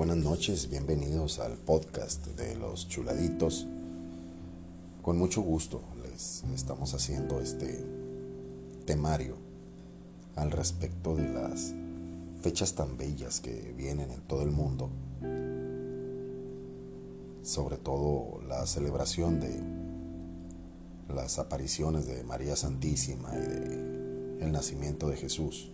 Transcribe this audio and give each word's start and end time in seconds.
buenas 0.00 0.16
noches, 0.16 0.70
bienvenidos 0.70 1.40
al 1.40 1.58
podcast 1.58 2.26
de 2.28 2.56
los 2.56 2.88
chuladitos. 2.88 3.66
Con 5.02 5.18
mucho 5.18 5.42
gusto 5.42 5.82
les 6.02 6.42
estamos 6.54 6.94
haciendo 6.94 7.38
este 7.38 7.84
temario 8.86 9.34
al 10.36 10.52
respecto 10.52 11.16
de 11.16 11.28
las 11.28 11.74
fechas 12.40 12.74
tan 12.74 12.96
bellas 12.96 13.40
que 13.40 13.74
vienen 13.76 14.10
en 14.10 14.22
todo 14.22 14.40
el 14.40 14.50
mundo. 14.52 14.88
Sobre 17.42 17.76
todo 17.76 18.40
la 18.48 18.64
celebración 18.64 19.38
de 19.38 19.60
las 21.14 21.38
apariciones 21.38 22.06
de 22.06 22.24
María 22.24 22.56
Santísima 22.56 23.34
y 23.34 23.40
de 23.40 24.38
el 24.40 24.50
nacimiento 24.50 25.10
de 25.10 25.18
Jesús, 25.18 25.70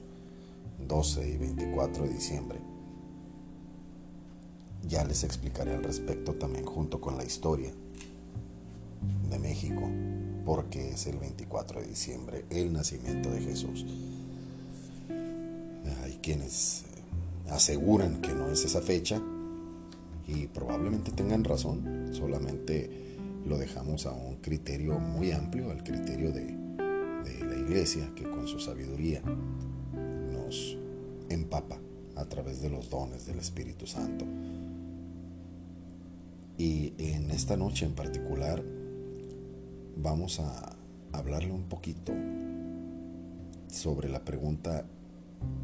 12 0.85 1.29
y 1.29 1.37
24 1.37 2.03
de 2.03 2.13
diciembre. 2.13 2.76
Ya 4.89 5.05
les 5.05 5.25
explicaré 5.25 5.75
al 5.75 5.83
respecto 5.83 6.35
también 6.35 6.65
junto 6.65 7.01
con 7.01 7.17
la 7.17 7.25
historia 7.25 7.73
de 9.29 9.39
México, 9.39 9.83
porque 10.45 10.91
es 10.91 11.07
el 11.07 11.19
24 11.19 11.81
de 11.81 11.87
diciembre 11.89 12.45
el 12.51 12.73
nacimiento 12.73 13.31
de 13.31 13.41
Jesús. 13.41 13.85
Hay 16.05 16.19
quienes 16.23 16.83
eh, 16.83 17.51
aseguran 17.51 18.21
que 18.21 18.33
no 18.33 18.49
es 18.49 18.65
esa 18.65 18.81
fecha 18.81 19.21
y 20.29 20.47
probablemente 20.47 21.11
tengan 21.11 21.45
razón, 21.45 22.11
solamente 22.13 22.91
lo 23.45 23.59
dejamos 23.59 24.07
a 24.07 24.13
un 24.13 24.37
criterio 24.37 24.99
muy 24.99 25.33
amplio, 25.33 25.71
al 25.71 25.83
criterio 25.83 26.33
de, 26.33 26.45
de 26.45 27.45
la 27.45 27.57
iglesia 27.57 28.13
que 28.15 28.25
con 28.25 28.47
su 28.47 28.59
sabiduría 28.61 29.23
nos 30.33 30.77
empapa 31.29 31.79
a 32.17 32.25
través 32.25 32.61
de 32.63 32.71
los 32.71 32.89
dones 32.91 33.27
del 33.27 33.39
Espíritu 33.39 33.87
Santo. 33.87 34.25
Y 36.59 36.95
en 36.99 37.31
esta 37.31 37.57
noche 37.57 37.85
en 37.85 37.93
particular 37.93 38.63
vamos 39.97 40.41
a 40.41 40.75
hablarle 41.13 41.53
un 41.53 41.65
poquito 41.65 42.13
sobre 43.69 44.09
la 44.09 44.25
pregunta, 44.25 44.85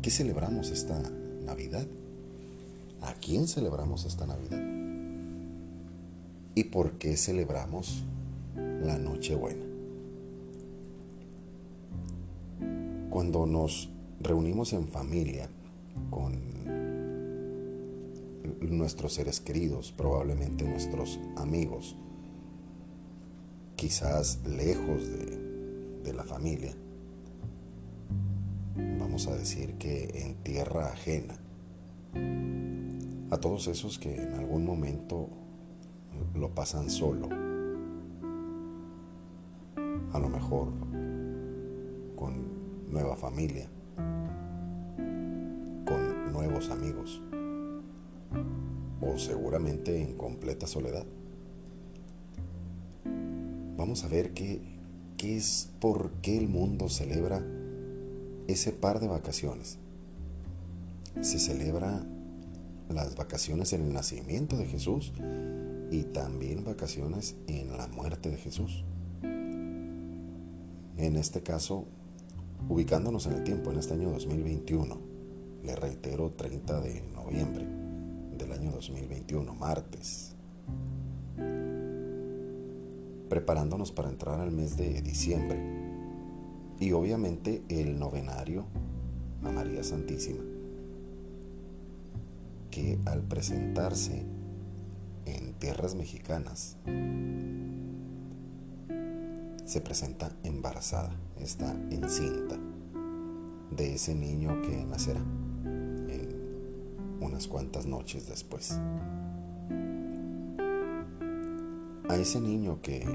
¿qué 0.02 0.10
celebramos 0.10 0.70
esta 0.70 1.00
Navidad? 1.44 1.86
¿A 3.00 3.14
quién 3.14 3.48
celebramos 3.48 4.04
esta 4.04 4.26
Navidad? 4.26 4.60
¿Y 6.54 6.64
por 6.64 6.92
qué 6.98 7.16
celebramos 7.16 8.04
la 8.54 8.98
Nochebuena? 8.98 9.64
Cuando 13.08 13.46
nos 13.46 13.88
reunimos 14.20 14.72
en 14.72 14.88
familia 14.88 15.48
con 16.10 16.52
nuestros 18.60 19.14
seres 19.14 19.40
queridos, 19.40 19.92
probablemente 19.92 20.64
nuestros 20.64 21.20
amigos, 21.36 21.96
quizás 23.76 24.40
lejos 24.46 25.08
de, 25.08 26.12
la 26.12 26.24
familia. 26.24 26.74
Vamos 28.98 29.26
a 29.26 29.34
decir 29.34 29.74
que 29.78 30.24
en 30.24 30.34
tierra 30.42 30.88
ajena. 30.92 31.38
A 33.30 33.38
todos 33.38 33.66
esos 33.68 33.98
que 33.98 34.14
en 34.14 34.34
algún 34.34 34.66
momento 34.66 35.30
lo 36.34 36.54
pasan 36.54 36.90
solo. 36.90 37.30
A 40.12 40.18
lo 40.18 40.28
mejor 40.28 40.68
con 42.14 42.90
nueva 42.90 43.16
familia, 43.16 43.70
con 45.86 46.30
nuevos 46.32 46.68
amigos 46.68 47.22
o 49.02 49.18
seguramente 49.18 50.00
en 50.00 50.16
completa 50.16 50.66
soledad. 50.66 51.04
Vamos 53.76 54.04
a 54.04 54.08
ver 54.08 54.32
qué, 54.32 54.60
qué 55.16 55.36
es 55.36 55.70
por 55.80 56.12
qué 56.22 56.38
el 56.38 56.48
mundo 56.48 56.88
celebra 56.88 57.44
ese 58.46 58.72
par 58.72 59.00
de 59.00 59.08
vacaciones. 59.08 59.78
Se 61.20 61.38
celebra 61.38 62.06
las 62.88 63.16
vacaciones 63.16 63.72
en 63.72 63.82
el 63.82 63.92
nacimiento 63.92 64.56
de 64.56 64.66
Jesús 64.66 65.12
y 65.90 66.04
también 66.04 66.64
vacaciones 66.64 67.36
en 67.46 67.76
la 67.76 67.86
muerte 67.88 68.30
de 68.30 68.36
Jesús. 68.36 68.84
En 69.22 71.16
este 71.16 71.42
caso, 71.42 71.86
ubicándonos 72.68 73.26
en 73.26 73.32
el 73.32 73.44
tiempo, 73.44 73.72
en 73.72 73.78
este 73.78 73.94
año 73.94 74.10
2021, 74.10 74.98
le 75.64 75.76
reitero 75.76 76.30
30 76.30 76.80
de 76.80 77.02
noviembre, 77.14 77.66
del 78.42 78.52
año 78.52 78.72
2021, 78.72 79.54
martes, 79.54 80.34
preparándonos 83.28 83.92
para 83.92 84.08
entrar 84.08 84.40
al 84.40 84.50
mes 84.50 84.76
de 84.76 85.00
diciembre. 85.00 85.62
Y 86.80 86.90
obviamente 86.90 87.62
el 87.68 88.00
novenario 88.00 88.64
a 89.44 89.52
María 89.52 89.84
Santísima, 89.84 90.42
que 92.72 92.98
al 93.04 93.22
presentarse 93.22 94.24
en 95.26 95.54
tierras 95.54 95.94
mexicanas 95.94 96.76
se 99.64 99.80
presenta 99.80 100.32
embarazada, 100.42 101.14
está 101.38 101.70
encinta 101.90 102.58
de 103.70 103.94
ese 103.94 104.16
niño 104.16 104.60
que 104.62 104.84
nacerá 104.84 105.22
unas 107.32 107.48
cuantas 107.48 107.86
noches 107.86 108.28
después. 108.28 108.78
A 112.08 112.16
ese 112.16 112.42
niño 112.42 112.82
que, 112.82 113.08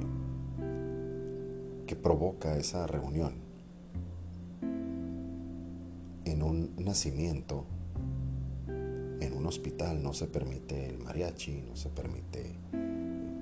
que 1.86 1.96
provoca 1.96 2.58
esa 2.58 2.88
reunión 2.88 3.36
en 6.26 6.42
un 6.42 6.72
nacimiento, 6.80 7.66
en 9.20 9.34
un 9.34 9.46
hospital, 9.46 10.02
no 10.02 10.14
se 10.14 10.26
permite 10.26 10.88
el 10.88 10.98
mariachi, 10.98 11.62
no 11.70 11.76
se 11.76 11.90
permite 11.90 12.56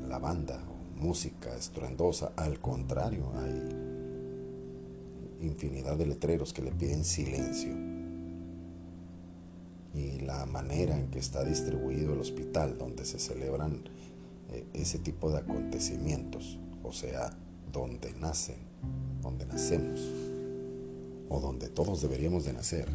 la 0.10 0.20
banda 0.20 0.62
o 0.70 1.02
música 1.02 1.56
estruendosa, 1.56 2.34
al 2.36 2.60
contrario, 2.60 3.32
hay 3.38 3.62
infinidad 5.42 5.98
de 5.98 6.06
letreros 6.06 6.52
que 6.52 6.62
le 6.64 6.72
piden 6.72 7.06
silencio 7.06 7.95
la 10.26 10.46
manera 10.46 10.98
en 10.98 11.08
que 11.08 11.20
está 11.20 11.44
distribuido 11.44 12.14
el 12.14 12.20
hospital 12.20 12.78
donde 12.78 13.06
se 13.06 13.20
celebran 13.20 13.84
eh, 14.52 14.66
ese 14.74 15.00
tipo 15.00 15.32
de 15.32 15.40
acontecimientos, 15.40 16.60
o 16.84 16.92
sea, 16.92 17.36
donde 17.72 18.14
nacen, 18.14 18.58
donde 19.22 19.46
nacemos, 19.46 20.00
o 21.30 21.40
donde 21.40 21.70
todos 21.70 22.02
deberíamos 22.02 22.46
de 22.46 22.54
nacer, 22.54 22.88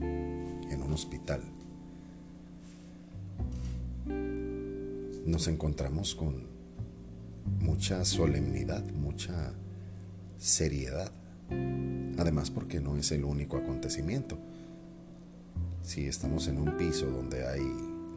en 0.00 0.82
un 0.82 0.92
hospital. 0.92 1.42
Nos 5.26 5.48
encontramos 5.48 6.14
con 6.14 6.46
mucha 7.60 8.04
solemnidad, 8.04 8.84
mucha 8.92 9.52
seriedad, 10.38 11.10
además 12.18 12.50
porque 12.50 12.80
no 12.80 12.96
es 12.96 13.10
el 13.12 13.24
único 13.24 13.56
acontecimiento 13.56 14.38
si 15.84 16.06
estamos 16.06 16.48
en 16.48 16.58
un 16.58 16.76
piso 16.78 17.06
donde 17.06 17.46
hay 17.46 17.62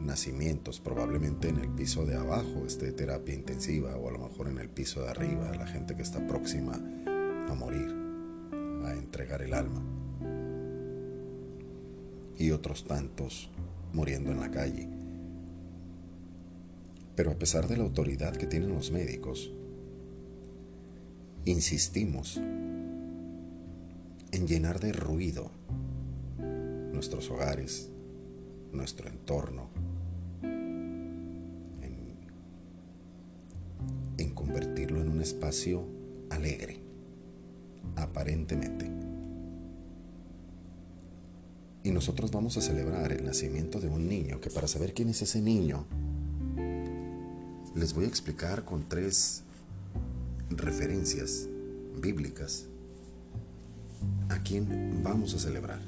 nacimientos, 0.00 0.80
probablemente 0.80 1.48
en 1.48 1.58
el 1.58 1.68
piso 1.68 2.06
de 2.06 2.16
abajo 2.16 2.64
esté 2.66 2.92
terapia 2.92 3.34
intensiva 3.34 3.94
o 3.96 4.08
a 4.08 4.12
lo 4.12 4.18
mejor 4.18 4.48
en 4.48 4.58
el 4.58 4.70
piso 4.70 5.02
de 5.02 5.10
arriba, 5.10 5.54
la 5.54 5.66
gente 5.66 5.94
que 5.94 6.02
está 6.02 6.26
próxima 6.26 6.74
a 6.74 7.54
morir, 7.54 7.94
a 8.84 8.94
entregar 8.94 9.42
el 9.42 9.52
alma. 9.52 9.82
Y 12.38 12.52
otros 12.52 12.84
tantos 12.84 13.50
muriendo 13.92 14.32
en 14.32 14.40
la 14.40 14.50
calle. 14.50 14.88
Pero 17.16 17.32
a 17.32 17.38
pesar 17.38 17.68
de 17.68 17.76
la 17.76 17.82
autoridad 17.82 18.34
que 18.34 18.46
tienen 18.46 18.70
los 18.70 18.92
médicos, 18.92 19.52
insistimos 21.44 22.38
en 22.38 24.46
llenar 24.46 24.80
de 24.80 24.92
ruido 24.92 25.50
nuestros 26.98 27.30
hogares, 27.30 27.88
nuestro 28.72 29.08
entorno, 29.08 29.68
en, 34.16 34.34
convertirlo 34.34 35.00
en 35.00 35.08
un 35.08 35.20
espacio 35.20 35.84
alegre, 36.28 36.80
aparentemente. 37.94 38.90
Y 41.84 41.92
nosotros 41.92 42.32
vamos 42.32 42.56
a 42.56 42.62
celebrar 42.62 43.12
el 43.12 43.24
nacimiento 43.24 43.78
de 43.78 43.86
un 43.86 44.08
niño, 44.08 44.40
que 44.40 44.50
para 44.50 44.66
saber 44.66 44.92
quién 44.92 45.08
es 45.08 45.22
ese 45.22 45.40
niño, 45.40 45.86
les 47.76 47.94
voy 47.94 48.06
a 48.06 48.08
explicar 48.08 48.64
con 48.64 48.88
tres 48.88 49.44
referencias 50.50 51.46
bíblicas 52.02 52.66
a 54.30 54.42
quién 54.42 55.00
vamos 55.04 55.34
a 55.34 55.38
celebrar. 55.38 55.87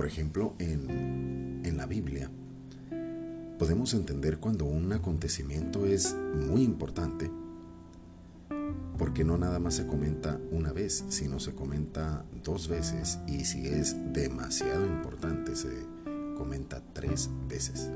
Por 0.00 0.06
ejemplo, 0.06 0.54
en, 0.58 1.76
la 1.76 1.84
Biblia 1.84 2.30
podemos 3.58 3.92
entender 3.92 4.38
cuando 4.38 4.64
un 4.64 4.90
acontecimiento 4.94 5.84
es 5.84 6.16
muy 6.48 6.62
importante, 6.62 7.30
porque 8.96 9.24
no 9.24 9.36
nada 9.36 9.58
más 9.58 9.74
se 9.74 9.86
comenta 9.86 10.40
una 10.52 10.72
vez, 10.72 11.04
sino 11.10 11.38
se 11.38 11.52
comenta 11.54 12.24
dos 12.42 12.68
veces 12.68 13.18
y 13.26 13.44
si 13.44 13.66
es 13.66 13.94
demasiado 14.14 14.86
importante 14.86 15.54
se 15.54 15.68
comenta 16.34 16.82
tres 16.94 17.28
veces. 17.46 17.90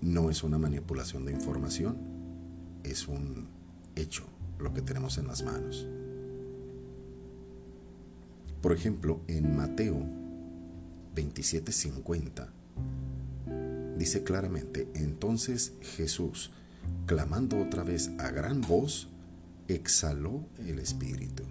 No 0.00 0.30
es 0.30 0.42
una 0.42 0.58
manipulación 0.58 1.26
de 1.26 1.30
información, 1.30 1.96
es 2.82 3.06
un 3.06 3.46
hecho 3.94 4.24
lo 4.58 4.74
que 4.74 4.82
tenemos 4.82 5.16
en 5.18 5.28
las 5.28 5.44
manos. 5.44 5.86
Por 8.64 8.72
ejemplo, 8.72 9.20
en 9.28 9.54
Mateo 9.54 10.02
27:50 11.14 12.48
dice 13.98 14.24
claramente, 14.24 14.88
entonces 14.94 15.74
Jesús, 15.82 16.50
clamando 17.04 17.58
otra 17.58 17.82
vez 17.82 18.10
a 18.16 18.30
gran 18.30 18.62
voz, 18.62 19.08
exhaló 19.68 20.46
el 20.66 20.78
espíritu. 20.78 21.42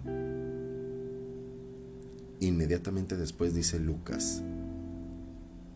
Inmediatamente 2.40 3.16
después 3.16 3.54
dice 3.54 3.78
Lucas 3.78 4.42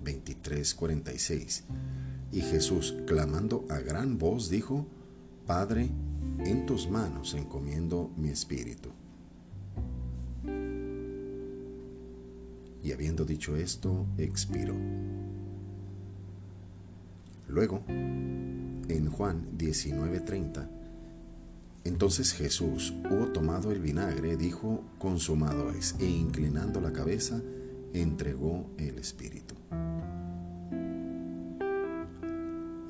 23:46, 0.03 1.63
y 2.33 2.41
Jesús, 2.41 2.97
clamando 3.07 3.65
a 3.69 3.79
gran 3.79 4.19
voz, 4.19 4.51
dijo, 4.51 4.89
Padre, 5.47 5.89
en 6.41 6.67
tus 6.67 6.91
manos 6.91 7.35
encomiendo 7.35 8.11
mi 8.17 8.29
espíritu. 8.31 8.91
Y 12.89 12.93
habiendo 12.93 13.27
dicho 13.27 13.55
esto, 13.55 14.07
expiró. 14.17 14.75
Luego, 17.47 17.83
en 17.87 19.11
Juan 19.11 19.47
19:30, 19.59 20.71
entonces 21.85 22.33
Jesús, 22.33 22.95
hubo 23.11 23.27
tomado 23.27 23.73
el 23.73 23.81
vinagre, 23.81 24.39
dijo, 24.39 24.85
consumado 24.99 25.71
es, 25.73 25.97
e 25.99 26.07
inclinando 26.07 26.81
la 26.81 26.95
cabeza, 26.95 27.43
entregó 27.93 28.71
el 28.79 28.99
Espíritu. 28.99 29.55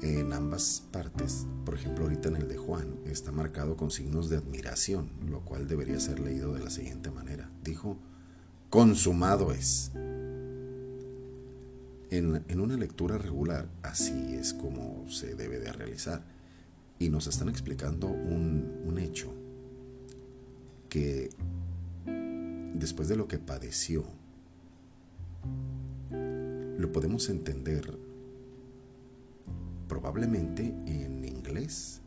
En 0.01 0.33
ambas 0.33 0.85
partes, 0.93 1.45
por 1.65 1.75
ejemplo 1.75 2.05
ahorita 2.05 2.29
en 2.29 2.37
el 2.37 2.47
de 2.47 2.57
Juan, 2.57 3.01
está 3.05 3.33
marcado 3.33 3.77
con 3.77 3.91
signos 3.91 4.29
de 4.29 4.37
admiración, 4.37 5.11
lo 5.29 5.41
cual 5.41 5.67
debería 5.67 5.99
ser 5.99 6.21
leído 6.21 6.55
de 6.55 6.61
la 6.61 6.71
siguiente 6.71 7.11
manera. 7.11 7.51
Dijo, 7.65 7.99
consumado 8.71 9.53
es. 9.53 9.93
En, 12.11 12.61
una 12.61 12.77
lectura 12.77 13.19
regular, 13.19 13.69
así 13.83 14.35
es 14.35 14.55
como 14.55 15.09
se 15.11 15.35
debe 15.35 15.59
de 15.59 15.73
realizar. 15.73 16.25
Y 16.99 17.11
nos 17.11 17.27
están 17.27 17.49
explicando 17.49 18.09
un, 18.09 18.83
un 18.85 18.99
hecho 18.99 19.33
que 20.89 21.31
después 22.75 23.09
de 23.09 23.17
lo 23.17 23.29
que 23.29 23.39
padeció, 23.39 24.05
lo 26.11 26.93
podemos 26.93 27.29
entender 27.29 27.99
probablemente 29.89 30.75
en 30.87 31.25
inglés. 31.25 32.01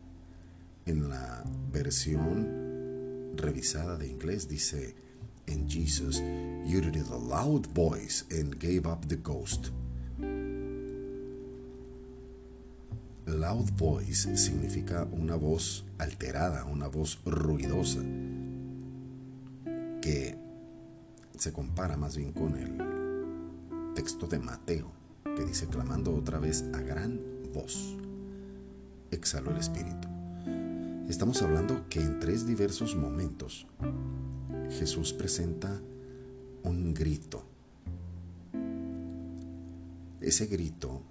En 0.85 1.09
la 1.09 1.43
versión 1.71 3.35
revisada 3.35 3.97
de 3.97 4.07
inglés 4.07 4.47
dice, 4.47 4.95
en 5.47 5.69
Jesus 5.69 6.21
uttered 6.65 6.95
a 6.95 7.17
loud 7.17 7.67
voice 7.73 8.25
and 8.31 8.59
gave 8.59 8.85
up 8.85 9.07
the 9.07 9.17
ghost. 9.17 9.69
Loud 13.25 13.69
voice 13.77 14.35
significa 14.35 15.07
una 15.11 15.35
voz 15.35 15.85
alterada, 15.97 16.65
una 16.65 16.87
voz 16.87 17.19
ruidosa, 17.25 18.01
que 20.01 20.37
se 21.37 21.53
compara 21.53 21.97
más 21.97 22.17
bien 22.17 22.33
con 22.33 22.57
el 22.57 23.93
texto 23.95 24.27
de 24.27 24.39
Mateo, 24.39 24.91
que 25.23 25.45
dice 25.45 25.67
clamando 25.67 26.13
otra 26.13 26.39
vez 26.39 26.65
a 26.73 26.81
gran 26.81 27.19
voz. 27.53 27.95
Exhaló 29.11 29.51
el 29.51 29.57
espíritu. 29.57 30.07
Estamos 31.07 31.41
hablando 31.41 31.87
que 31.89 31.99
en 31.99 32.19
tres 32.19 32.47
diversos 32.47 32.95
momentos 32.95 33.67
Jesús 34.77 35.13
presenta 35.13 35.79
un 36.63 36.93
grito. 36.93 37.43
Ese 40.21 40.45
grito 40.47 41.01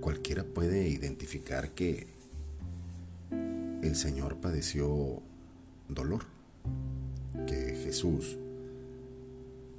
cualquiera 0.00 0.44
puede 0.44 0.88
identificar 0.88 1.70
que 1.70 2.06
el 3.30 3.94
Señor 3.94 4.36
padeció 4.36 5.22
dolor, 5.88 6.24
que 7.46 7.76
Jesús 7.84 8.36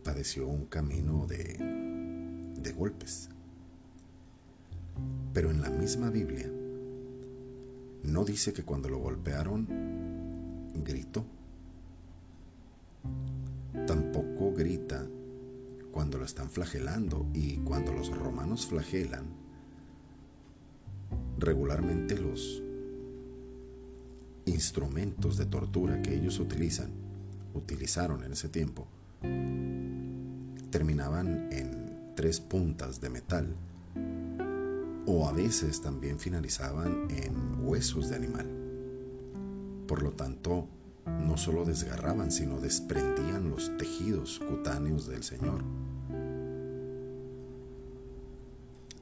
padeció 0.03 0.47
un 0.47 0.65
camino 0.65 1.27
de, 1.27 2.53
de 2.55 2.71
golpes. 2.71 3.29
Pero 5.33 5.51
en 5.51 5.61
la 5.61 5.69
misma 5.69 6.09
Biblia 6.09 6.49
no 8.03 8.23
dice 8.23 8.53
que 8.53 8.63
cuando 8.63 8.89
lo 8.89 8.99
golpearon 8.99 9.67
gritó. 10.83 11.25
Grita 14.59 15.07
cuando 15.93 16.17
lo 16.17 16.25
están 16.25 16.49
flagelando 16.49 17.25
y 17.33 17.57
cuando 17.59 17.93
los 17.93 18.09
romanos 18.09 18.67
flagelan 18.67 19.25
regularmente 21.37 22.19
los 22.19 22.61
instrumentos 24.45 25.37
de 25.37 25.45
tortura 25.45 26.01
que 26.01 26.13
ellos 26.13 26.39
utilizan, 26.39 26.91
utilizaron 27.53 28.23
en 28.25 28.33
ese 28.33 28.49
tiempo, 28.49 28.85
terminaban 30.69 31.47
en 31.53 32.13
tres 32.15 32.41
puntas 32.41 32.99
de 32.99 33.09
metal 33.09 33.55
o 35.05 35.25
a 35.25 35.31
veces 35.31 35.81
también 35.81 36.19
finalizaban 36.19 37.07
en 37.09 37.65
huesos 37.65 38.09
de 38.09 38.15
animal. 38.17 38.47
Por 39.87 40.03
lo 40.03 40.11
tanto, 40.11 40.67
no 41.05 41.37
solo 41.37 41.65
desgarraban, 41.65 42.31
sino 42.31 42.59
desprendían 42.59 43.49
los 43.49 43.75
tejidos 43.77 44.39
cutáneos 44.39 45.07
del 45.07 45.23
Señor. 45.23 45.63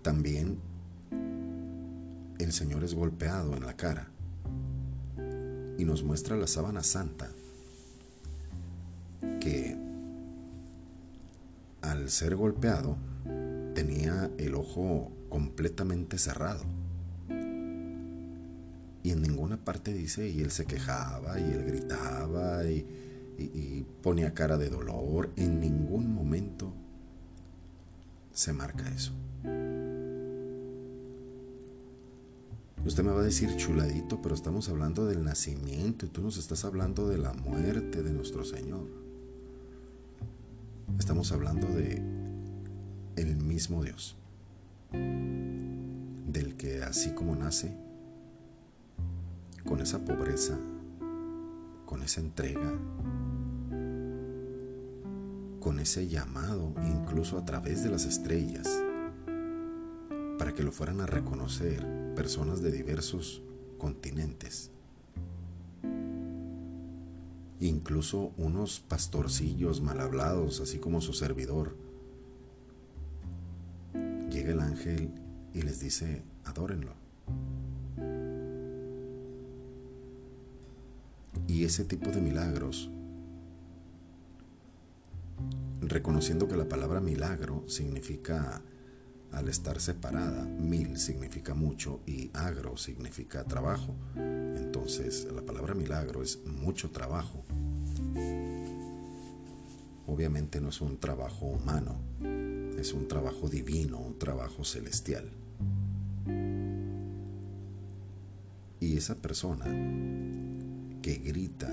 También 0.02 0.60
el 2.40 2.54
Señor 2.54 2.84
es 2.84 2.94
golpeado 2.94 3.56
en 3.56 3.66
la 3.66 3.76
cara 3.76 4.10
y 5.78 5.86
nos 5.86 6.04
muestra 6.04 6.38
la 6.38 6.48
sábana 6.48 6.84
santa 6.84 7.30
que 9.40 9.78
al 11.82 12.10
ser 12.10 12.36
golpeado 12.36 12.98
tenía 13.74 14.32
el 14.38 14.56
ojo 14.56 15.12
completamente 15.30 16.18
cerrado. 16.18 16.64
Y 19.08 19.12
en 19.12 19.22
ninguna 19.22 19.56
parte 19.56 19.94
dice, 19.94 20.28
y 20.28 20.42
él 20.42 20.52
se 20.52 20.66
quejaba, 20.66 21.40
y 21.40 21.44
él 21.44 21.64
gritaba, 21.64 22.66
y, 22.66 22.86
y 23.38 23.86
ponía 24.04 24.34
cara 24.34 24.58
de 24.58 24.70
dolor. 24.70 25.32
En 25.38 25.62
ningún 25.62 26.14
momento 26.14 26.74
se 28.34 28.52
marca 28.52 28.84
eso. 28.90 29.14
Usted 32.86 33.02
me 33.02 33.12
va 33.12 33.22
a 33.22 33.24
decir 33.24 33.56
chuladito, 33.56 34.22
pero 34.22 34.36
estamos 34.36 34.68
hablando 34.68 35.06
del 35.06 35.24
nacimiento 35.24 36.06
y 36.06 36.10
tú 36.10 36.22
nos 36.22 36.38
estás 36.38 36.66
hablando 36.66 37.08
de 37.08 37.18
la 37.18 37.32
muerte 37.32 38.04
de 38.04 38.12
nuestro 38.12 38.44
Señor. 38.44 38.90
Estamos 41.00 41.32
hablando 41.32 41.66
de 41.70 42.02
el 43.16 43.38
mismo 43.38 43.86
Dios, 43.86 44.18
del 44.92 46.58
que 46.58 46.84
así 46.84 47.12
como 47.12 47.38
nace, 47.38 47.87
con 49.68 49.82
esa 49.82 50.00
pobreza, 50.06 50.58
con 51.86 52.02
esa 52.02 52.22
entrega, 52.22 52.74
con 55.60 55.80
ese 55.80 56.08
llamado, 56.08 56.74
incluso 56.88 57.38
a 57.38 57.44
través 57.44 57.84
de 57.84 57.90
las 57.90 58.06
estrellas, 58.06 58.82
para 60.40 60.54
que 60.54 60.64
lo 60.64 60.72
fueran 60.72 61.02
a 61.02 61.06
reconocer 61.06 61.86
personas 62.16 62.62
de 62.62 62.72
diversos 62.72 63.44
continentes. 63.78 64.72
Incluso 67.60 68.32
unos 68.38 68.80
pastorcillos 68.80 69.82
mal 69.82 70.00
hablados, 70.00 70.62
así 70.62 70.80
como 70.80 71.02
su 71.02 71.12
servidor. 71.12 71.76
Llega 74.32 74.54
el 74.54 74.62
ángel 74.62 75.12
y 75.54 75.64
les 75.64 75.82
dice, 75.82 76.24
adórenlo. 76.46 76.94
Y 81.58 81.64
ese 81.64 81.86
tipo 81.86 82.12
de 82.12 82.22
milagros 82.22 82.92
reconociendo 85.82 86.48
que 86.48 86.56
la 86.56 86.70
palabra 86.70 87.02
milagro 87.02 87.64
significa 87.68 88.62
al 89.32 89.50
estar 89.50 89.82
separada, 89.82 90.46
mil 90.46 91.00
significa 91.00 91.56
mucho 91.56 92.02
y 92.06 92.30
agro 92.36 92.78
significa 92.78 93.44
trabajo. 93.44 93.96
Entonces 94.16 95.28
la 95.34 95.42
palabra 95.42 95.74
milagro 95.74 96.22
es 96.22 96.46
mucho 96.46 96.92
trabajo. 96.92 97.44
Obviamente 100.06 100.62
no 100.62 100.70
es 100.70 100.80
un 100.80 101.00
trabajo 101.00 101.48
humano, 101.48 101.96
es 102.78 102.94
un 102.94 103.08
trabajo 103.08 103.50
divino, 103.50 103.98
un 103.98 104.20
trabajo 104.20 104.64
celestial. 104.64 105.32
Y 108.80 108.96
esa 108.96 109.16
persona 109.16 109.66
que 111.08 111.20
grita 111.20 111.70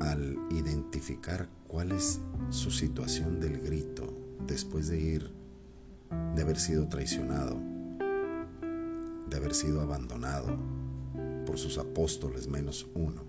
al 0.00 0.36
identificar 0.50 1.48
cuál 1.68 1.92
es 1.92 2.20
su 2.48 2.72
situación 2.72 3.38
del 3.38 3.60
grito 3.60 4.12
después 4.48 4.88
de 4.88 4.98
ir, 4.98 5.30
de 6.34 6.42
haber 6.42 6.58
sido 6.58 6.88
traicionado, 6.88 7.56
de 9.28 9.36
haber 9.36 9.54
sido 9.54 9.80
abandonado 9.80 10.58
por 11.46 11.56
sus 11.56 11.78
apóstoles 11.78 12.48
menos 12.48 12.88
uno, 12.96 13.22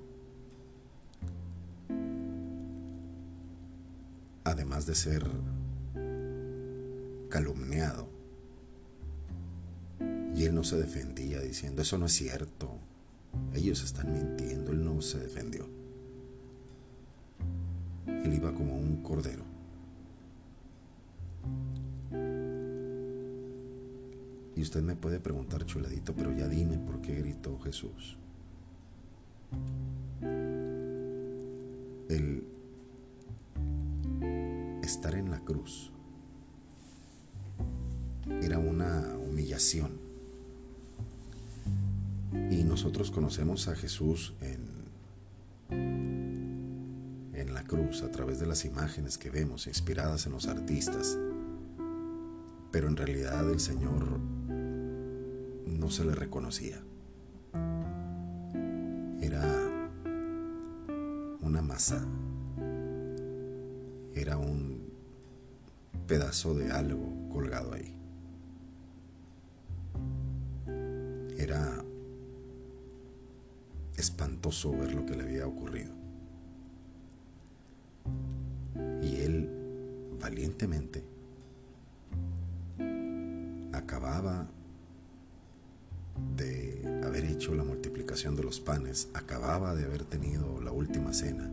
además 4.45 4.87
de 4.87 4.95
ser 4.95 5.29
calumniado. 7.29 8.10
Él 10.45 10.55
no 10.55 10.63
se 10.63 10.77
defendía 10.77 11.39
diciendo, 11.39 11.81
eso 11.81 11.97
no 11.97 12.05
es 12.05 12.13
cierto, 12.13 12.79
ellos 13.53 13.83
están 13.83 14.13
mintiendo, 14.13 14.71
él 14.71 14.83
no 14.83 15.01
se 15.01 15.19
defendió. 15.19 15.67
Él 18.07 18.33
iba 18.33 18.53
como 18.53 18.75
un 18.75 19.01
cordero. 19.03 19.43
Y 24.55 24.61
usted 24.61 24.81
me 24.81 24.95
puede 24.95 25.19
preguntar, 25.19 25.65
chuladito, 25.65 26.13
pero 26.13 26.35
ya 26.35 26.47
dime 26.47 26.77
por 26.77 27.01
qué 27.01 27.15
gritó 27.15 27.59
Jesús. 27.59 28.17
El 32.09 32.43
estar 34.83 35.15
en 35.15 35.31
la 35.31 35.39
cruz 35.39 35.91
conocemos 43.09 43.67
a 43.67 43.75
Jesús 43.75 44.35
en, 44.41 44.67
en 47.33 47.53
la 47.53 47.63
cruz 47.63 48.03
a 48.03 48.11
través 48.11 48.39
de 48.39 48.45
las 48.45 48.65
imágenes 48.65 49.17
que 49.17 49.31
vemos 49.31 49.65
inspiradas 49.65 50.27
en 50.27 50.33
los 50.33 50.47
artistas. 50.47 51.17
Pero 52.71 52.87
en 52.87 52.97
realidad 52.97 53.49
el 53.49 53.59
Señor 53.59 54.19
no 55.65 55.89
se 55.89 56.05
le 56.05 56.13
reconocía. 56.13 56.79
Era 59.21 59.43
una 61.41 61.61
masa 61.63 62.05
era 64.13 64.37
un 64.37 64.91
pedazo 66.07 66.53
de 66.53 66.71
algo 66.71 67.29
colgado 67.29 67.73
ahí. 67.73 67.95
Era 71.37 71.80
ver 74.77 74.93
lo 74.93 75.05
que 75.05 75.15
le 75.15 75.23
había 75.23 75.47
ocurrido. 75.47 75.91
Y 79.01 79.15
él 79.15 79.49
valientemente 80.19 81.03
acababa 83.73 84.47
de 86.35 87.01
haber 87.03 87.25
hecho 87.25 87.55
la 87.55 87.63
multiplicación 87.63 88.35
de 88.35 88.43
los 88.43 88.59
panes, 88.59 89.09
acababa 89.13 89.73
de 89.73 89.85
haber 89.85 90.03
tenido 90.03 90.61
la 90.61 90.71
última 90.71 91.13
cena 91.13 91.49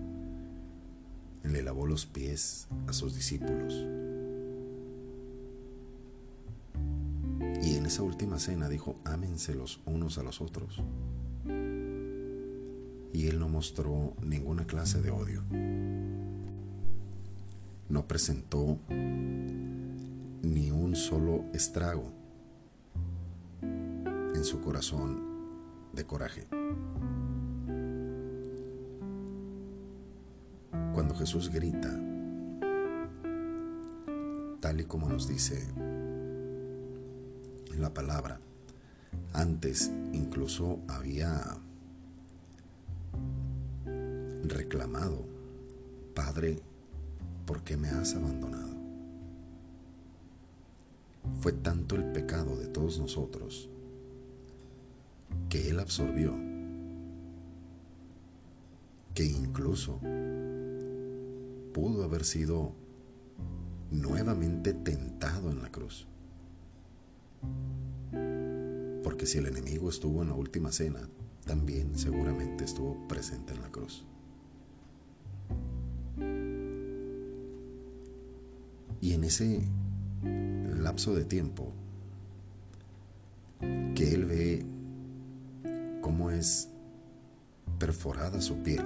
le 1.45 1.63
lavó 1.63 1.87
los 1.87 2.07
pies 2.07 2.69
a 2.87 2.93
sus 2.93 3.15
discípulos. 3.15 3.75
Y 7.63 7.77
en 7.77 7.87
esa 7.87 8.03
última 8.03 8.39
cena 8.39 8.69
dijo, 8.69 8.97
ámense 9.05 9.55
los 9.55 9.81
unos 9.87 10.19
a 10.19 10.23
los 10.23 10.41
otros. 10.41 10.83
Y 13.13 13.27
él 13.27 13.39
no 13.39 13.49
mostró 13.49 14.15
ninguna 14.23 14.67
clase 14.67 15.01
de 15.01 15.11
odio. 15.11 15.43
No 17.89 18.07
presentó 18.07 18.79
ni 20.43 20.71
un 20.71 20.95
solo 20.95 21.45
estrago 21.53 22.13
en 23.63 24.45
su 24.45 24.61
corazón 24.61 25.21
de 25.93 26.05
coraje. 26.05 26.47
Cuando 30.95 31.15
Jesús 31.15 31.51
grita, 31.51 31.99
tal 34.61 34.81
y 34.81 34.85
como 34.85 35.09
nos 35.09 35.29
dice 35.29 35.67
la 37.79 37.95
palabra, 37.95 38.41
antes 39.33 39.91
incluso 40.13 40.81
había 40.89 41.57
reclamado, 44.49 45.25
Padre, 46.15 46.61
¿por 47.47 47.63
qué 47.63 47.77
me 47.77 47.89
has 47.89 48.15
abandonado? 48.15 48.77
Fue 51.41 51.53
tanto 51.53 51.95
el 51.97 52.13
pecado 52.13 52.57
de 52.57 52.67
todos 52.67 52.99
nosotros 52.99 53.69
que 55.49 55.69
Él 55.71 55.79
absorbió, 55.79 56.35
que 59.15 59.25
incluso 59.25 60.01
pudo 61.73 62.05
haber 62.05 62.25
sido 62.25 62.73
nuevamente 63.91 64.75
tentado 64.75 65.51
en 65.51 65.63
la 65.63 65.71
cruz. 65.71 66.07
Porque 69.03 69.27
si 69.27 69.39
el 69.39 69.47
enemigo 69.47 69.89
estuvo 69.89 70.23
en 70.23 70.29
la 70.29 70.35
última 70.35 70.73
cena, 70.73 71.09
también 71.45 71.97
seguramente 71.97 72.65
estuvo 72.65 73.07
presente 73.09 73.55
en 73.55 73.63
la 73.63 73.71
cruz. 73.71 74.08
Y 79.01 79.13
en 79.13 79.25
ese 79.25 79.63
lapso 80.77 81.15
de 81.15 81.25
tiempo 81.25 81.73
que 83.61 84.15
él 84.15 84.25
ve 84.25 84.67
cómo 86.01 86.31
es 86.31 86.69
perforada 87.79 88.41
su 88.41 88.63
piel, 88.63 88.85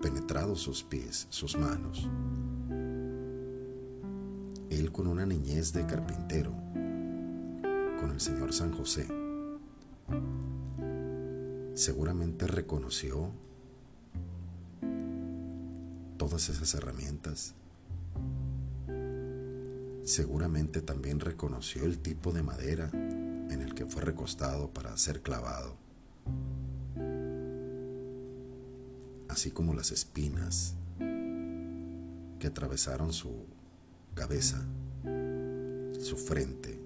penetrados 0.00 0.60
sus 0.60 0.82
pies, 0.82 1.26
sus 1.30 1.56
manos. 1.56 2.08
Él 4.70 4.92
con 4.92 5.06
una 5.06 5.26
niñez 5.26 5.72
de 5.72 5.86
carpintero, 5.86 6.52
con 8.00 8.10
el 8.10 8.20
Señor 8.20 8.52
San 8.52 8.72
José, 8.72 9.08
seguramente 11.74 12.46
reconoció 12.46 13.30
todas 16.16 16.48
esas 16.48 16.74
herramientas. 16.74 17.54
Seguramente 20.08 20.80
también 20.80 21.20
reconoció 21.20 21.84
el 21.84 21.98
tipo 21.98 22.32
de 22.32 22.42
madera 22.42 22.90
en 22.92 23.60
el 23.60 23.74
que 23.74 23.84
fue 23.86 24.02
recostado 24.02 24.72
para 24.72 24.96
ser 24.96 25.20
clavado. 25.20 25.76
así 29.38 29.52
como 29.52 29.72
las 29.72 29.92
espinas 29.92 30.74
que 30.98 32.46
atravesaron 32.48 33.12
su 33.12 33.46
cabeza, 34.14 34.66
su 36.00 36.16
frente, 36.16 36.80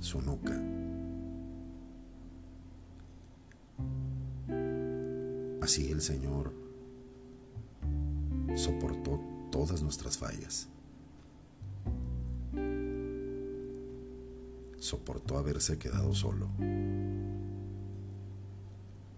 su 0.00 0.22
nuca. 0.22 0.58
Así 5.60 5.90
el 5.90 6.00
Señor 6.00 6.54
soportó 8.56 9.20
todas 9.50 9.82
nuestras 9.82 10.16
fallas. 10.16 10.71
Soportó 14.82 15.38
haberse 15.38 15.78
quedado 15.78 16.12
solo 16.12 16.48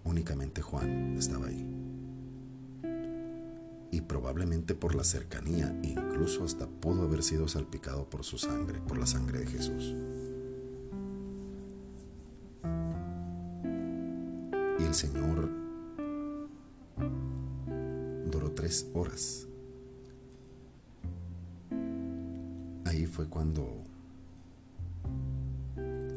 únicamente 0.03 0.61
Juan 0.61 1.17
estaba 1.17 1.47
ahí. 1.47 1.67
Y 3.91 4.01
probablemente 4.01 4.75
por 4.75 4.93
la 4.93 5.03
cercanía, 5.03 5.75
incluso 5.81 6.43
hasta 6.43 6.67
pudo 6.67 7.03
haber 7.03 7.23
sido 7.23 7.47
salpicado 7.47 8.07
por 8.07 8.23
su 8.23 8.37
sangre, 8.37 8.79
por 8.79 8.99
la 8.99 9.07
sangre 9.07 9.39
de 9.39 9.47
Jesús. 9.47 9.95
Y 14.79 14.83
el 14.83 14.93
Señor 14.93 15.49
tres 18.55 18.89
horas. 18.93 19.47
Ahí 22.85 23.05
fue 23.05 23.27
cuando 23.27 23.83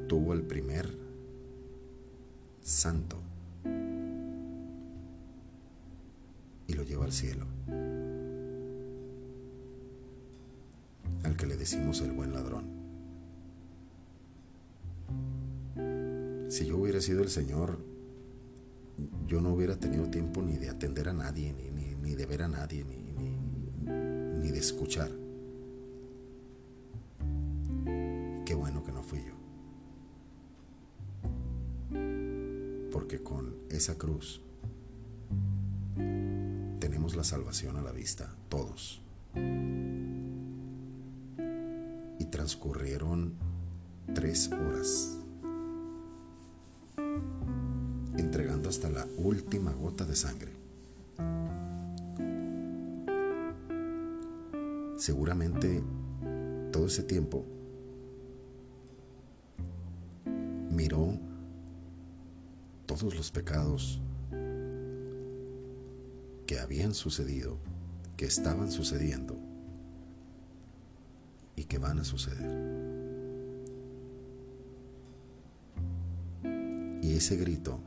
tuvo 0.09 0.33
el 0.33 0.43
primer 0.43 0.89
santo 2.63 3.19
y 6.67 6.73
lo 6.73 6.83
lleva 6.83 7.05
al 7.05 7.13
cielo. 7.13 7.47
Al 11.23 11.37
que 11.37 11.47
le 11.47 11.57
decimos 11.57 12.01
el 12.01 12.13
buen 12.13 12.33
ladrón. 12.33 12.79
Si 16.49 16.67
yo 16.67 16.79
hubiera 16.79 17.01
sido 17.01 17.23
el 17.23 17.29
Señor, 17.29 17.79
yo 19.27 19.41
no 19.41 19.53
hubiera 19.53 19.77
tenido 19.77 20.09
tiempo 20.09 20.41
ni 20.43 20.57
de 20.57 20.71
atender 20.71 21.09
a 21.09 21.13
nadie, 21.13 21.53
ni, 21.53 22.15
de 22.15 22.27
ver 22.27 22.43
a 22.43 22.49
nadie, 22.49 22.85
ni, 22.85 22.97
ni 24.41 24.51
de 24.51 24.59
escuchar. 24.59 25.18
Porque 33.09 33.25
con 33.25 33.55
esa 33.71 33.97
cruz 33.97 34.43
tenemos 36.79 37.17
la 37.17 37.25
salvación 37.25 37.79
a 37.79 37.81
la 37.81 37.91
vista, 37.91 38.37
todos. 38.51 39.01
Y 42.19 42.25
transcurrieron 42.27 43.33
tres 44.15 44.51
horas 44.53 45.17
entregando 48.19 48.69
hasta 48.69 48.91
la 48.91 49.07
última 49.17 49.73
gota 49.73 50.05
de 50.05 50.15
sangre. 50.15 50.53
Seguramente 54.99 55.83
todo 56.71 56.89
ese 56.89 57.05
tiempo 57.05 57.47
miró 60.71 61.28
todos 62.89 63.15
los 63.15 63.31
pecados 63.31 64.01
que 66.47 66.59
habían 66.59 66.95
sucedido, 66.95 67.59
que 68.17 68.25
estaban 68.25 68.73
sucediendo 68.73 69.39
y 71.55 71.65
que 71.65 71.77
van 71.77 71.99
a 71.99 72.05
suceder. 72.05 72.49
Y 77.03 77.13
ese 77.13 77.37
grito 77.37 77.79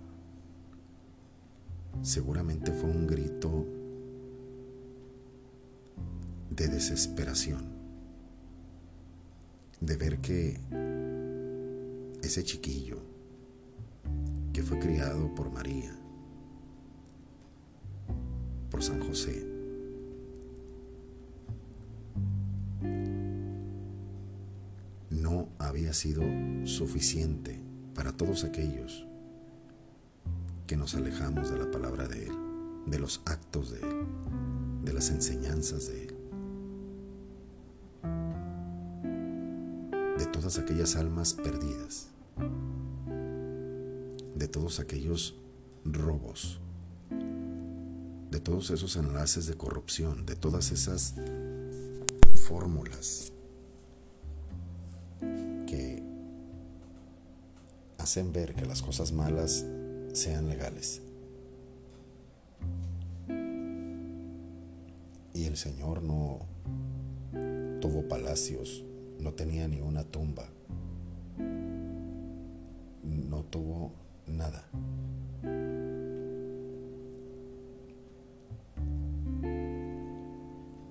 seguramente 2.04 2.72
fue 2.72 2.92
un 2.92 3.08
grito 3.08 3.66
de 6.52 6.68
desesperación, 6.68 7.66
de 9.80 9.98
ver 9.98 10.20
que 10.20 10.60
ese 12.22 12.44
chiquillo 12.44 13.11
fue 14.62 14.80
criado 14.80 15.34
por 15.36 15.52
María, 15.52 15.96
por 18.70 18.84
San 18.84 19.00
José, 19.00 19.46
no 25.10 25.50
había 25.60 25.94
sido 25.94 26.24
suficiente 26.66 27.62
para 27.94 28.12
todos 28.12 28.44
aquellos 28.44 29.06
que 30.68 30.78
nos 30.78 30.96
alejamos 30.96 31.52
de 31.52 31.60
la 31.60 31.70
palabra 31.70 32.08
de 32.08 32.28
Él, 32.28 32.34
de 32.88 33.00
los 33.00 33.22
actos 33.26 33.72
de 33.72 33.80
Él, 33.80 34.06
de 34.84 34.94
las 34.94 35.10
enseñanzas 35.10 35.88
de 35.88 36.04
Él, 36.06 36.16
de 40.18 40.26
todas 40.28 40.58
aquellas 40.58 40.96
almas 40.96 41.34
perdidas, 41.34 42.10
de 44.42 44.48
todos 44.48 44.80
aquellos 44.80 45.36
robos, 45.86 46.60
de 48.32 48.40
todos 48.40 48.72
esos 48.72 48.96
enlaces 48.96 49.46
de 49.46 49.54
corrupción, 49.54 50.26
de 50.26 50.36
todas 50.36 50.72
esas 50.72 51.14
fórmulas 52.48 53.34
que 55.68 56.02
hacen 58.00 58.34
ver 58.34 58.56
que 58.56 58.66
las 58.66 58.82
cosas 58.82 59.12
malas 59.12 59.64
sean 60.14 60.50
legales. 60.50 61.04
Y 65.36 65.46
el 65.46 65.56
Señor 65.56 66.02
no 66.02 66.40
tuvo 67.80 68.08
palacios, 68.08 68.84
no 69.20 69.34
tenía 69.34 69.68
ni 69.68 69.82
una 69.82 70.04
tumba, 70.04 70.50
no 73.04 73.44
tuvo 73.44 74.02
nada. 74.32 74.64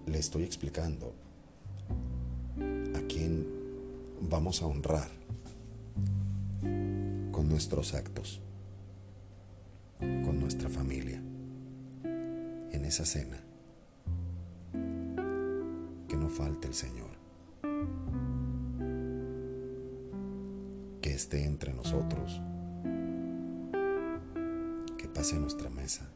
Le 0.06 0.18
estoy 0.18 0.42
explicando 0.44 1.14
a 2.94 3.00
quién 3.08 3.46
vamos 4.20 4.62
a 4.62 4.66
honrar 4.66 5.08
con 7.32 7.48
nuestros 7.48 7.94
actos 7.94 8.40
con 10.00 10.40
nuestra 10.40 10.68
familia 10.68 11.20
en 12.72 12.84
esa 12.84 13.04
cena. 13.04 13.36
Que 16.08 16.16
no 16.16 16.28
falte 16.28 16.68
el 16.68 16.74
Señor. 16.74 17.10
Que 21.02 21.14
esté 21.14 21.44
entre 21.44 21.74
nosotros. 21.74 22.40
A 25.20 25.22
nuestra 25.34 25.68
mesa, 25.68 26.08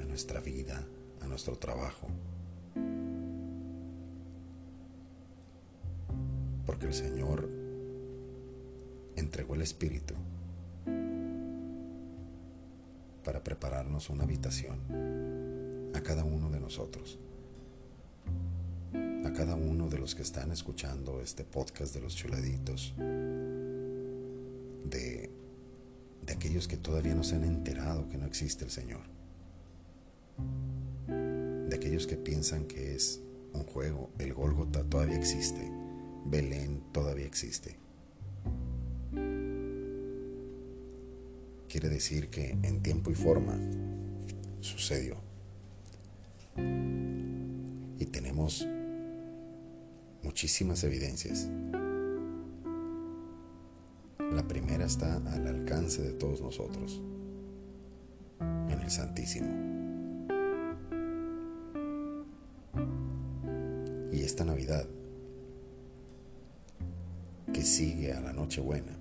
a 0.00 0.04
nuestra 0.06 0.40
vida, 0.40 0.82
a 1.20 1.26
nuestro 1.26 1.54
trabajo. 1.58 2.08
Porque 6.64 6.86
el 6.86 6.94
Señor 6.94 7.46
entregó 9.16 9.54
el 9.54 9.60
Espíritu 9.60 10.14
para 13.22 13.44
prepararnos 13.44 14.08
una 14.08 14.24
habitación 14.24 14.78
a 15.94 16.00
cada 16.00 16.24
uno 16.24 16.48
de 16.48 16.58
nosotros, 16.58 17.18
a 18.94 19.32
cada 19.34 19.56
uno 19.56 19.90
de 19.90 19.98
los 19.98 20.14
que 20.14 20.22
están 20.22 20.52
escuchando 20.52 21.20
este 21.20 21.44
podcast 21.44 21.94
de 21.94 22.00
los 22.00 22.16
chuladitos, 22.16 22.94
de, 24.86 25.33
de 26.26 26.32
aquellos 26.32 26.68
que 26.68 26.76
todavía 26.76 27.14
no 27.14 27.24
se 27.24 27.36
han 27.36 27.44
enterado 27.44 28.08
que 28.08 28.18
no 28.18 28.26
existe 28.26 28.64
el 28.64 28.70
Señor, 28.70 29.02
de 31.08 31.74
aquellos 31.74 32.06
que 32.06 32.16
piensan 32.16 32.66
que 32.66 32.94
es 32.94 33.20
un 33.52 33.64
juego, 33.64 34.10
el 34.18 34.34
Gólgota 34.34 34.82
todavía 34.84 35.16
existe, 35.16 35.70
Belén 36.26 36.82
todavía 36.92 37.26
existe. 37.26 37.84
quiere 41.74 41.88
decir 41.88 42.28
que 42.28 42.56
en 42.62 42.84
tiempo 42.84 43.10
y 43.10 43.16
forma 43.16 43.58
sucedió. 44.60 45.16
Y 47.98 48.06
tenemos 48.06 48.64
muchísimas 50.22 50.84
evidencias. 50.84 51.48
La 54.34 54.42
primera 54.42 54.84
está 54.84 55.16
al 55.32 55.46
alcance 55.46 56.02
de 56.02 56.12
todos 56.12 56.40
nosotros, 56.40 57.00
en 58.40 58.80
el 58.80 58.90
Santísimo. 58.90 59.46
Y 64.12 64.22
esta 64.22 64.44
Navidad, 64.44 64.86
que 67.52 67.62
sigue 67.62 68.12
a 68.12 68.20
la 68.20 68.32
Nochebuena, 68.32 68.98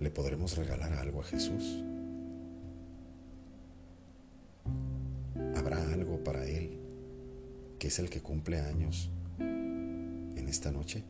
¿Le 0.00 0.10
podremos 0.12 0.56
regalar 0.56 0.92
algo 0.92 1.20
a 1.20 1.24
Jesús? 1.24 1.84
¿Habrá 5.56 5.92
algo 5.92 6.22
para 6.22 6.46
Él 6.46 6.78
que 7.78 7.88
es 7.88 7.98
el 7.98 8.08
que 8.08 8.20
cumple 8.20 8.60
años 8.60 9.10
esta 10.48 10.70
noche? 10.72 11.04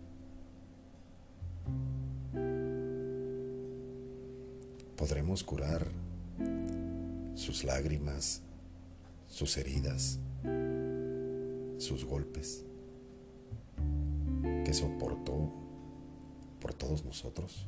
¿Podremos 4.96 5.44
curar 5.44 5.86
sus 7.34 7.64
lágrimas, 7.64 8.42
sus 9.28 9.56
heridas, 9.56 10.18
sus 11.78 12.04
golpes 12.04 12.64
que 14.64 14.74
soportó 14.74 15.52
por 16.60 16.74
todos 16.74 17.04
nosotros? 17.04 17.66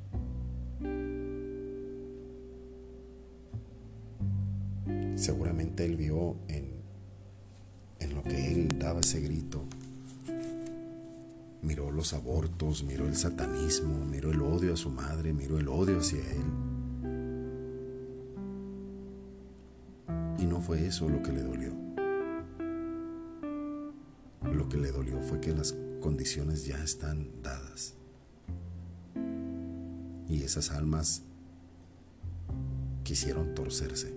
Seguramente 5.14 5.84
él 5.84 5.96
vio 5.96 6.36
en, 6.48 6.70
en 8.00 8.14
lo 8.14 8.22
que 8.22 8.52
él 8.52 8.68
daba 8.78 9.00
ese 9.00 9.20
grito, 9.20 9.64
miró 11.62 11.90
los 11.90 12.12
abortos, 12.12 12.82
miró 12.84 13.06
el 13.06 13.16
satanismo, 13.16 14.04
miró 14.04 14.30
el 14.30 14.40
odio 14.42 14.74
a 14.74 14.76
su 14.76 14.90
madre, 14.90 15.32
miró 15.32 15.58
el 15.58 15.68
odio 15.68 15.98
hacia 15.98 16.20
él. 16.20 16.44
Y 20.38 20.46
no 20.46 20.60
fue 20.60 20.86
eso 20.86 21.08
lo 21.08 21.22
que 21.22 21.32
le 21.32 21.42
dolió. 21.42 21.72
Lo 24.52 24.68
que 24.68 24.78
le 24.78 24.90
dolió 24.90 25.20
fue 25.20 25.40
que 25.40 25.54
las 25.54 25.74
condiciones 26.00 26.64
ya 26.64 26.82
están 26.82 27.42
dadas. 27.42 27.94
Y 30.28 30.42
esas 30.42 30.70
almas 30.70 31.22
quisieron 33.02 33.54
torcerse 33.54 34.14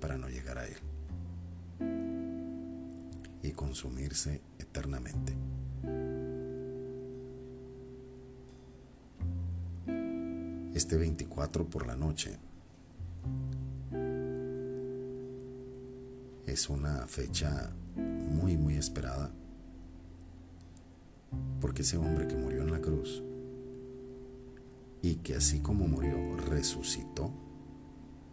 para 0.00 0.18
no 0.18 0.28
llegar 0.28 0.58
a 0.58 0.66
Él 0.66 0.76
y 3.42 3.52
consumirse 3.52 4.42
eternamente. 4.58 5.34
Este 10.84 10.98
24 10.98 11.64
por 11.70 11.86
la 11.86 11.96
noche 11.96 12.36
es 16.46 16.68
una 16.68 17.06
fecha 17.06 17.72
muy, 17.96 18.58
muy 18.58 18.74
esperada 18.74 19.32
porque 21.62 21.80
ese 21.80 21.96
hombre 21.96 22.28
que 22.28 22.36
murió 22.36 22.60
en 22.60 22.70
la 22.70 22.82
cruz 22.82 23.22
y 25.00 25.14
que 25.14 25.36
así 25.36 25.60
como 25.60 25.88
murió 25.88 26.36
resucitó, 26.36 27.32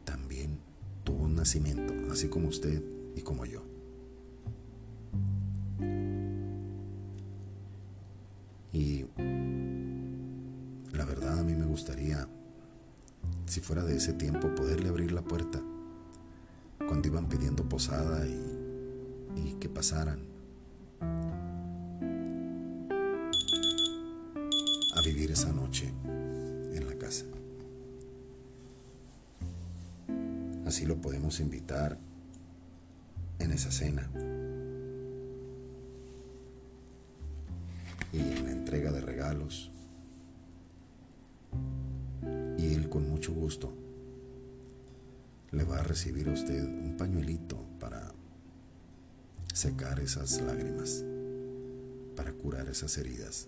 también 0.04 0.60
tuvo 1.06 1.24
un 1.24 1.36
nacimiento, 1.36 1.94
así 2.12 2.28
como 2.28 2.50
usted 2.50 2.84
y 3.16 3.22
como 3.22 3.46
yo. 3.46 3.71
Ese 14.02 14.14
tiempo, 14.14 14.56
poderle 14.56 14.90
abrir 14.90 15.12
la 15.12 15.22
puerta 15.22 15.62
cuando 16.88 17.08
iban 17.08 17.30
pidiendo 17.30 17.70
posada 17.70 18.28
y, 18.28 19.58
que 19.60 19.70
pasaran 19.70 20.20
a 24.96 25.02
vivir 25.06 25.30
esa 25.30 25.54
noche 25.54 25.94
en 26.74 26.88
la 26.88 26.96
casa. 26.98 27.26
Así 30.66 30.88
lo 30.88 31.00
podemos 31.00 31.40
invitar 31.40 32.00
en 33.38 33.52
esa 33.52 33.70
cena. 33.70 34.10
Y 38.12 38.18
en 38.18 38.46
la 38.46 38.52
entrega 38.52 38.92
de 38.92 39.02
regalos. 39.02 39.72
Y 42.58 42.74
él 42.74 42.90
con 42.90 43.08
mucho 43.08 43.32
gusto 43.32 43.76
le 45.52 45.64
va 45.66 45.80
a 45.80 45.84
recibir 45.84 46.30
a 46.30 46.34
usted 46.34 46.64
un 46.64 46.96
pañuelito 46.98 47.58
para 47.80 48.12
secar 49.54 50.00
esas 50.00 50.40
lágrimas, 50.42 51.04
para 52.16 52.32
curar 52.32 52.70
esas 52.70 52.98
heridas 52.98 53.48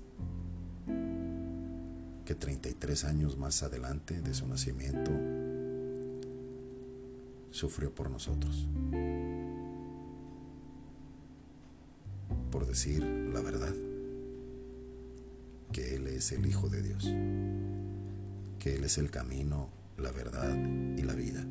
que 2.26 2.36
33 2.36 3.04
años 3.06 3.38
más 3.38 3.64
adelante 3.64 4.22
de 4.22 4.34
su 4.34 4.48
nacimiento 4.48 5.12
sufrió 7.52 7.94
por 7.94 8.10
nosotros. 8.10 8.68
Por 12.52 12.66
decir 12.68 13.04
la 13.04 13.42
verdad, 13.42 13.74
que 15.72 15.96
Él 15.96 16.08
es 16.08 16.32
el 16.32 16.46
Hijo 16.46 16.70
de 16.70 16.82
Dios, 16.82 17.04
que 18.60 18.76
Él 18.76 18.84
es 18.84 18.98
el 18.98 19.10
camino, 19.10 19.70
la 19.98 20.12
verdad 20.12 20.56
y 20.98 21.02
la 21.02 21.14
vida, 21.14 21.46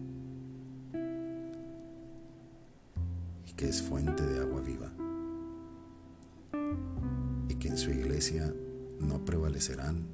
que 3.56 3.68
es 3.68 3.82
fuente 3.82 4.24
de 4.24 4.40
agua 4.40 4.60
viva, 4.60 4.92
y 7.48 7.54
que 7.56 7.68
en 7.68 7.78
su 7.78 7.90
iglesia 7.90 8.52
no 9.00 9.24
prevalecerán 9.24 10.06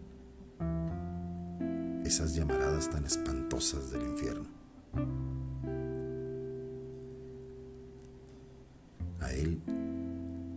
esas 2.04 2.34
llamaradas 2.34 2.90
tan 2.90 3.04
espantosas 3.04 3.90
del 3.90 4.02
infierno. 4.02 4.46
A 9.20 9.32
Él 9.32 9.60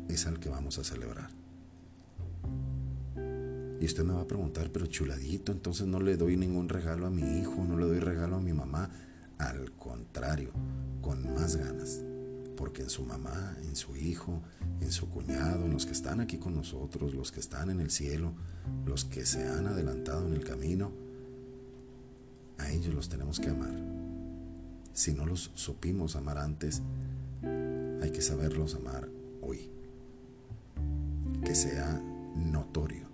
es 0.08 0.28
al 0.28 0.39
que 0.39 0.50
vamos 0.50 0.80
a 0.80 0.84
celebrar. 0.84 1.30
Y 3.82 3.86
usted 3.86 4.04
me 4.04 4.13
va 4.13 4.22
a 4.22 4.28
preguntar, 4.28 4.70
pero 4.72 4.86
chuladito, 4.86 5.52
entonces 5.52 5.88
no 5.88 6.00
le 6.00 6.15
doy 6.15 6.38
ningún 6.38 6.70
regalo 6.70 7.08
a 7.08 7.10
mi 7.10 7.39
hijo, 7.39 7.65
no 7.65 7.78
le 7.78 7.88
doy 7.88 8.00
regalo 8.00 8.36
a 8.36 8.39
mi 8.39 8.54
mamá. 8.54 8.89
Al 9.39 9.72
contrario, 9.72 10.52
con 11.02 11.34
más 11.34 11.56
ganas. 11.56 12.02
Porque 12.56 12.84
en 12.84 12.90
su 12.90 13.04
mamá, 13.04 13.58
en 13.64 13.76
su 13.76 13.96
hijo, 13.96 14.42
en 14.82 14.92
su 14.92 15.10
cuñado, 15.10 15.66
en 15.66 15.74
los 15.74 15.86
que 15.86 15.94
están 15.94 16.20
aquí 16.20 16.38
con 16.38 16.56
nosotros, 16.56 17.14
los 17.14 17.32
que 17.32 17.40
están 17.40 17.70
en 17.70 17.80
el 17.80 17.90
cielo, 17.90 18.34
los 18.86 19.06
que 19.06 19.26
se 19.26 19.48
han 19.48 19.68
adelantado 19.68 20.28
en 20.28 20.34
el 20.34 20.44
camino, 20.44 20.92
a 22.58 22.70
ellos 22.72 22.94
los 22.94 23.10
tenemos 23.10 23.40
que 23.40 23.50
amar. 23.50 23.74
Si 24.94 25.14
no 25.14 25.26
los 25.26 25.52
supimos 25.56 26.16
amar 26.16 26.38
antes, 26.38 26.82
hay 28.02 28.12
que 28.12 28.22
saberlos 28.22 28.76
amar 28.76 29.10
hoy. 29.42 29.70
Que 31.44 31.56
sea 31.56 32.02
notorio. 32.36 33.08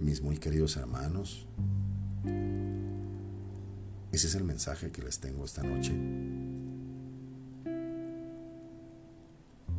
Mis 0.00 0.20
muy 0.20 0.36
queridos 0.38 0.76
hermanos, 0.76 1.46
ese 4.12 4.26
es 4.26 4.34
el 4.34 4.44
mensaje 4.44 4.90
que 4.92 5.02
les 5.02 5.18
tengo 5.18 5.44
esta 5.44 5.62
noche 5.62 5.92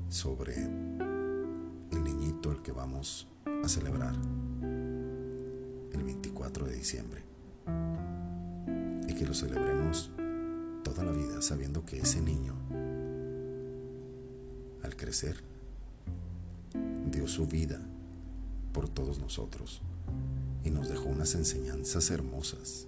sobre 0.09 0.55
el 0.55 2.03
niñito 2.03 2.49
al 2.49 2.61
que 2.61 2.71
vamos 2.71 3.27
a 3.63 3.67
celebrar 3.69 4.15
el 5.91 6.03
24 6.03 6.65
de 6.65 6.75
diciembre 6.75 7.21
y 9.07 9.13
que 9.13 9.25
lo 9.25 9.33
celebremos 9.33 10.09
toda 10.83 11.03
la 11.03 11.11
vida 11.11 11.41
sabiendo 11.41 11.85
que 11.85 11.99
ese 11.99 12.21
niño, 12.21 12.55
al 14.83 14.95
crecer, 14.95 15.37
dio 17.11 17.27
su 17.27 17.45
vida 17.47 17.79
por 18.73 18.89
todos 18.89 19.19
nosotros 19.19 19.81
y 20.63 20.71
nos 20.71 20.89
dejó 20.89 21.09
unas 21.09 21.35
enseñanzas 21.35 22.09
hermosas. 22.09 22.87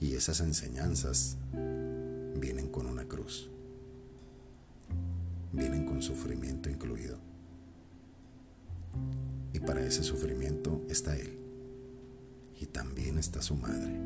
Y 0.00 0.14
esas 0.14 0.40
enseñanzas 0.40 1.36
vienen 2.36 2.68
con 2.68 2.86
una 2.86 3.04
cruz, 3.06 3.50
vienen 5.52 5.86
con 5.86 6.02
sufrimiento 6.02 6.70
incluido. 6.70 7.18
Y 9.52 9.60
para 9.60 9.84
ese 9.84 10.04
sufrimiento 10.04 10.82
está 10.88 11.16
Él. 11.16 11.36
Y 12.60 12.66
también 12.66 13.18
está 13.18 13.42
su 13.42 13.54
madre. 13.54 13.96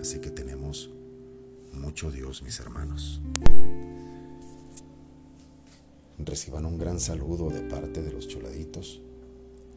Así 0.00 0.20
que 0.20 0.30
tenemos 0.30 0.90
mucho 1.72 2.10
Dios, 2.10 2.42
mis 2.42 2.58
hermanos. 2.60 3.20
Reciban 6.18 6.66
un 6.66 6.78
gran 6.78 6.98
saludo 7.00 7.50
de 7.50 7.60
parte 7.60 8.02
de 8.02 8.12
los 8.12 8.28
chuladitos. 8.28 9.00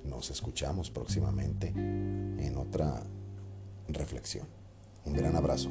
Nos 0.04 0.32
escuchamos 0.32 0.90
próximamente 0.90 1.68
en 1.68 2.58
otra 2.58 3.04
reflexión. 3.88 4.48
Un 5.06 5.14
gran 5.14 5.36
abrazo. 5.36 5.70